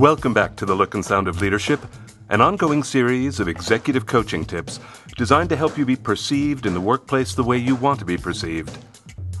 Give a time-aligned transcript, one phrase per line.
[0.00, 1.78] Welcome back to The Look and Sound of Leadership,
[2.30, 4.80] an ongoing series of executive coaching tips
[5.18, 8.16] designed to help you be perceived in the workplace the way you want to be
[8.16, 8.78] perceived.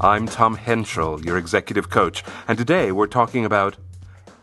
[0.02, 3.78] I'm Tom Henschel, your executive coach, and today we're talking about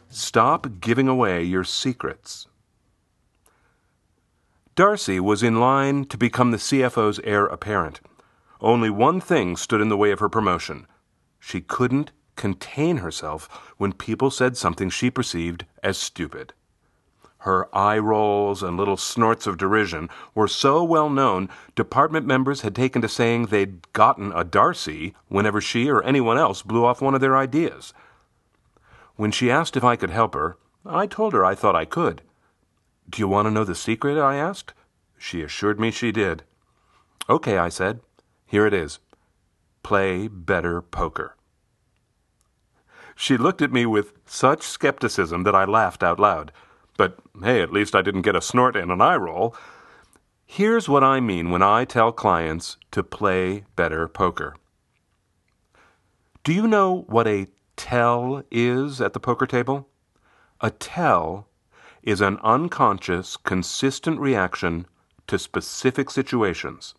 [0.10, 2.48] stop giving away your secrets.
[4.74, 8.02] Darcy was in line to become the CFO's heir apparent.
[8.60, 10.88] Only one thing stood in the way of her promotion.
[11.40, 16.54] She couldn't contain herself when people said something she perceived as stupid.
[17.40, 22.76] Her eye rolls and little snorts of derision were so well known, department members had
[22.76, 27.16] taken to saying they'd gotten a Darcy whenever she or anyone else blew off one
[27.16, 27.94] of their ideas.
[29.16, 32.22] When she asked if I could help her, I told her I thought I could.
[33.10, 34.20] Do you want to know the secret?
[34.20, 34.74] I asked.
[35.18, 36.44] She assured me she did.
[37.30, 38.02] Okay, I said.
[38.46, 39.00] Here it is.
[39.84, 41.37] Play better poker.
[43.20, 46.52] She looked at me with such skepticism that I laughed out loud.
[46.98, 49.56] But hey, at least I didn't get a snort and an eye roll.
[50.46, 54.56] Here's what I mean when I tell clients to play better poker.
[56.44, 59.90] Do you know what a tell is at the poker table?
[60.62, 61.48] A tell
[62.04, 64.86] is an unconscious, consistent reaction
[65.26, 66.94] to specific situations.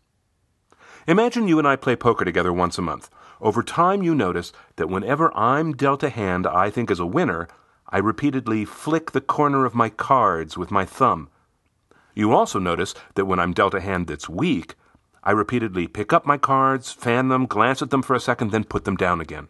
[1.08, 3.08] Imagine you and I play poker together once a month.
[3.40, 7.48] Over time, you notice that whenever I'm dealt a hand I think is a winner,
[7.88, 11.30] I repeatedly flick the corner of my cards with my thumb.
[12.14, 14.74] You also notice that when I'm dealt a hand that's weak,
[15.24, 18.64] I repeatedly pick up my cards, fan them, glance at them for a second, then
[18.64, 19.48] put them down again.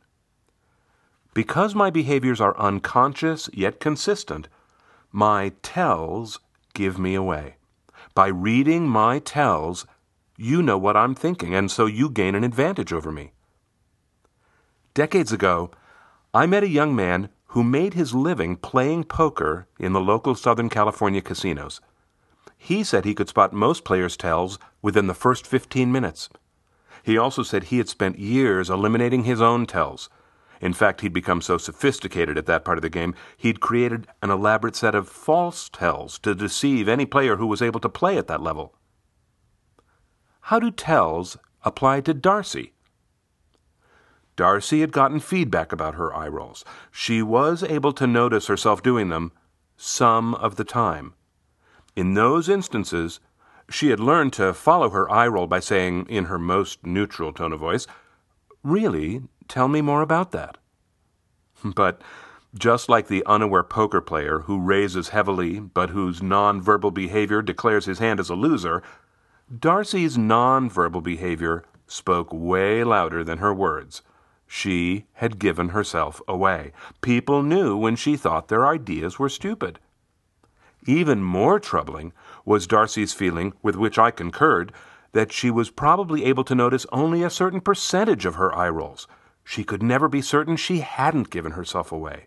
[1.35, 4.47] Because my behaviors are unconscious yet consistent,
[5.11, 6.39] my tells
[6.73, 7.57] give me away.
[8.15, 9.87] By reading my tells,
[10.39, 13.33] you know what I'm thinking, and so you gain an advantage over me.
[14.95, 15.71] Decades ago,
[16.33, 20.71] I met a young man who made his living playing poker in the local Southern
[20.71, 21.81] California casinos.
[22.57, 26.31] He said he could spot most players' tells within the first 15 minutes.
[27.03, 30.09] He also said he had spent years eliminating his own tells
[30.61, 34.31] in fact, he'd become so sophisticated at that part of the game, he'd created an
[34.31, 38.27] elaborate set of false tells to deceive any player who was able to play at
[38.27, 38.75] that level.
[40.49, 42.73] How do tells apply to Darcy?
[44.35, 46.65] Darcy had gotten feedback about her eye rolls.
[46.91, 49.33] She was able to notice herself doing them
[49.77, 51.13] some of the time.
[51.95, 53.21] In those instances,
[53.69, 57.53] she had learned to follow her eye roll by saying, in her most neutral tone
[57.53, 57.87] of voice,
[58.63, 60.57] Really, Tell me more about that.
[61.63, 62.01] But
[62.55, 67.99] just like the unaware poker player who raises heavily but whose nonverbal behavior declares his
[67.99, 68.83] hand as a loser,
[69.57, 74.03] Darcy's nonverbal behavior spoke way louder than her words.
[74.47, 76.73] She had given herself away.
[77.01, 79.79] People knew when she thought their ideas were stupid.
[80.87, 82.13] Even more troubling
[82.45, 84.71] was Darcy's feeling, with which I concurred,
[85.13, 89.09] that she was probably able to notice only a certain percentage of her eye rolls.
[89.45, 92.27] She could never be certain she hadn't given herself away.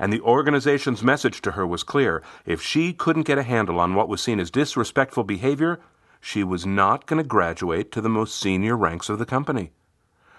[0.00, 2.24] And the organization's message to her was clear.
[2.44, 5.80] If she couldn't get a handle on what was seen as disrespectful behavior,
[6.20, 9.72] she was not going to graduate to the most senior ranks of the company.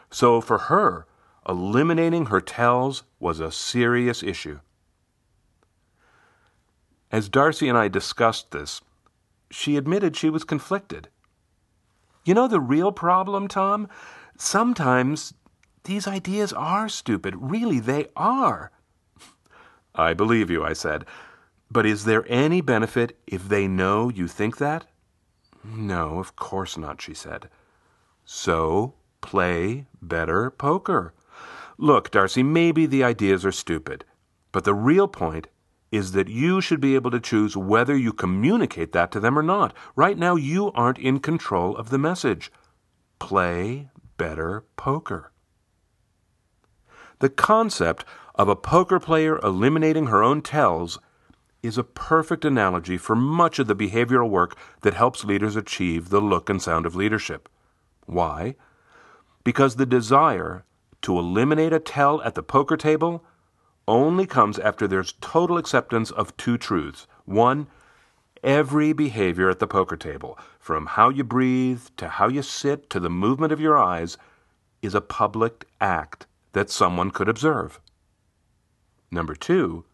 [0.09, 1.05] So for her,
[1.47, 4.59] eliminating her tells was a serious issue.
[7.11, 8.81] As Darcy and I discussed this,
[9.49, 11.07] she admitted she was conflicted.
[12.25, 13.87] You know the real problem, Tom?
[14.37, 15.33] Sometimes
[15.85, 17.33] these ideas are stupid.
[17.37, 18.71] Really, they are.
[19.95, 21.05] I believe you, I said.
[21.71, 24.85] But is there any benefit if they know you think that?
[25.75, 27.49] No, of course not, she said.
[28.25, 31.13] So play better poker.
[31.77, 34.05] Look, Darcy, maybe the ideas are stupid,
[34.51, 35.47] but the real point
[35.91, 39.43] is that you should be able to choose whether you communicate that to them or
[39.43, 39.73] not.
[39.95, 42.51] Right now, you aren't in control of the message.
[43.19, 45.31] Play better poker.
[47.19, 48.03] The concept
[48.35, 50.99] of a poker player eliminating her own tells
[51.67, 56.21] is a perfect analogy for much of the behavioral work that helps leaders achieve the
[56.21, 57.49] look and sound of leadership.
[58.05, 58.55] Why?
[59.43, 60.63] Because the desire
[61.01, 63.23] to eliminate a tell at the poker table
[63.87, 67.07] only comes after there's total acceptance of two truths.
[67.25, 67.67] One,
[68.43, 72.99] every behavior at the poker table, from how you breathe to how you sit to
[72.99, 74.17] the movement of your eyes,
[74.81, 77.79] is a public act that someone could observe.
[79.11, 79.85] Number two,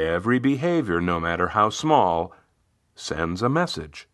[0.00, 2.32] every behavior, no matter how small,
[2.94, 4.08] sends a message.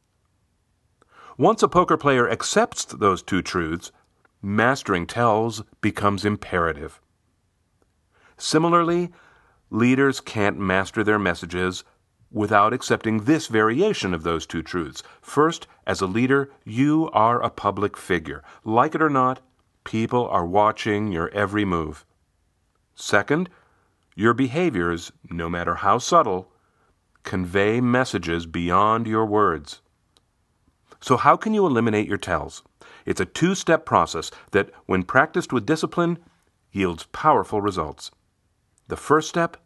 [1.39, 3.93] Once a poker player accepts those two truths,
[4.43, 7.01] mastering tells becomes imperative.
[8.37, 9.11] Similarly,
[9.71, 11.83] Leaders can't master their messages
[12.31, 15.03] without accepting this variation of those two truths.
[15.21, 18.45] First, as a leader, you are a public figure.
[18.65, 19.41] Like it or not,
[19.85, 22.05] people are watching your every move.
[22.95, 23.49] Second,
[24.17, 26.51] your behaviors, no matter how subtle,
[27.23, 29.83] convey messages beyond your words.
[31.01, 32.63] So, how can you eliminate your tells?
[33.05, 36.19] It's a two step process that, when practiced with discipline,
[36.73, 38.11] yields powerful results.
[38.89, 39.59] The first step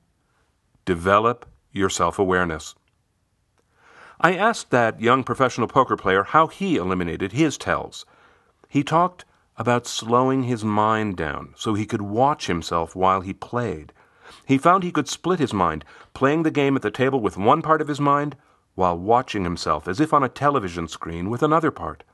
[0.85, 2.75] develop your self awareness.
[4.21, 8.05] I asked that young professional poker player how he eliminated his tells.
[8.69, 9.25] He talked
[9.57, 13.93] about slowing his mind down so he could watch himself while he played.
[14.47, 15.85] He found he could split his mind,
[16.15, 18.37] playing the game at the table with one part of his mind
[18.75, 22.05] while watching himself as if on a television screen with another part.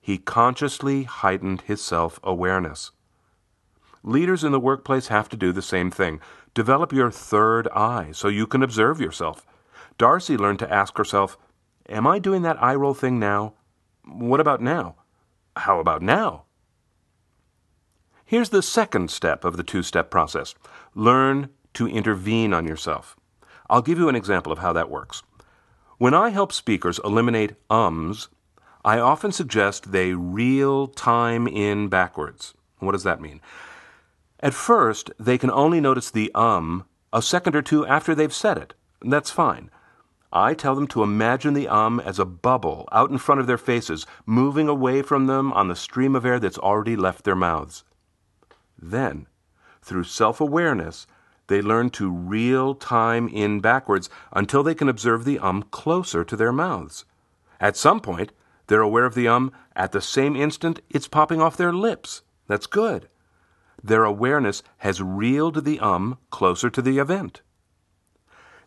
[0.00, 2.90] He consciously heightened his self awareness.
[4.02, 6.20] Leaders in the workplace have to do the same thing.
[6.54, 9.46] Develop your third eye so you can observe yourself.
[9.98, 11.38] Darcy learned to ask herself,
[11.88, 13.54] Am I doing that eye roll thing now?
[14.04, 14.96] What about now?
[15.56, 16.44] How about now?
[18.32, 20.54] Here's the second step of the two step process
[20.94, 23.14] learn to intervene on yourself.
[23.68, 25.22] I'll give you an example of how that works.
[25.98, 28.30] When I help speakers eliminate ums,
[28.86, 32.54] I often suggest they reel time in backwards.
[32.78, 33.42] What does that mean?
[34.40, 38.56] At first, they can only notice the um a second or two after they've said
[38.56, 38.72] it.
[39.02, 39.70] That's fine.
[40.32, 43.58] I tell them to imagine the um as a bubble out in front of their
[43.58, 47.84] faces, moving away from them on the stream of air that's already left their mouths.
[48.82, 49.28] Then,
[49.80, 51.06] through self awareness,
[51.46, 56.36] they learn to reel time in backwards until they can observe the um closer to
[56.36, 57.04] their mouths.
[57.60, 58.32] At some point,
[58.66, 62.22] they're aware of the um at the same instant it's popping off their lips.
[62.48, 63.08] That's good.
[63.82, 67.42] Their awareness has reeled the um closer to the event.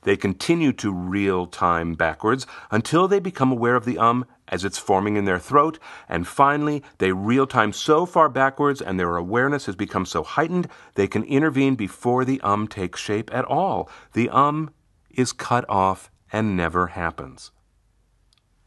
[0.06, 4.78] They continue to reel time backwards until they become aware of the um as it's
[4.78, 9.66] forming in their throat, and finally they reel time so far backwards and their awareness
[9.66, 13.90] has become so heightened they can intervene before the um takes shape at all.
[14.14, 14.70] The um
[15.10, 17.50] is cut off and never happens.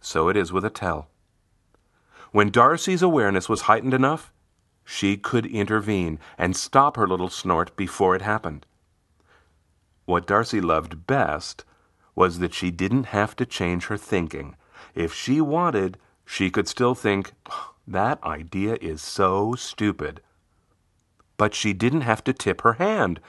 [0.01, 1.09] So it is with a tell.
[2.33, 4.33] When Darcy's awareness was heightened enough,
[4.85, 8.67] she could intervene and stop her little snort before it happened.
[10.09, 11.67] What Darcy loved best
[12.15, 14.57] was that she didn't have to change her thinking.
[14.95, 17.35] If she wanted, she could still think,
[17.87, 20.23] that idea is so stupid.
[21.37, 23.21] But she didn't have to tip her hand.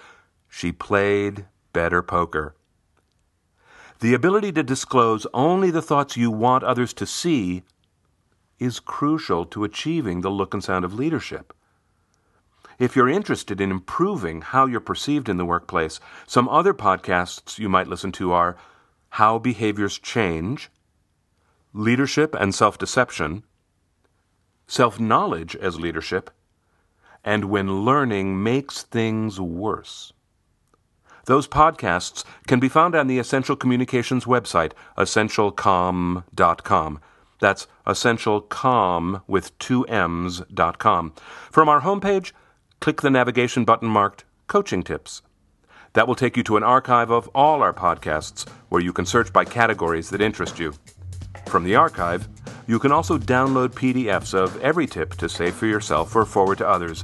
[0.48, 2.56] She played better poker.
[4.00, 7.64] The ability to disclose only the thoughts you want others to see
[8.58, 11.54] is crucial to achieving the look and sound of leadership.
[12.80, 17.68] If you're interested in improving how you're perceived in the workplace, some other podcasts you
[17.68, 18.56] might listen to are
[19.10, 20.70] How Behaviors Change,
[21.74, 23.44] Leadership and Self Deception,
[24.66, 26.32] Self Knowledge as Leadership,
[27.22, 30.14] and When Learning Makes Things Worse.
[31.26, 37.02] Those podcasts can be found on the Essential Communications website, essentialcomm.com.
[37.42, 41.14] That's essentialcomm with two M's.com.
[41.52, 42.32] From our homepage,
[42.80, 45.22] click the navigation button marked Coaching Tips.
[45.94, 49.34] That will take you to an archive of all our podcasts where you can search
[49.34, 50.74] by categories that interest you.
[51.48, 52.28] From the archive,
[52.68, 56.68] you can also download PDFs of every tip to save for yourself or forward to
[56.68, 57.04] others.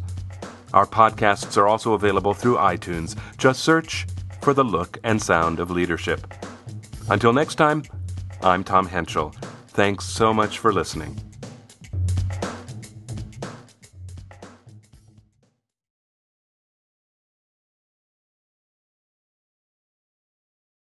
[0.74, 3.18] Our podcasts are also available through iTunes.
[3.38, 4.06] Just search
[4.42, 6.34] for the look and sound of leadership.
[7.10, 7.84] Until next time,
[8.42, 9.34] I'm Tom Henschel.
[9.70, 11.20] Thanks so much for listening.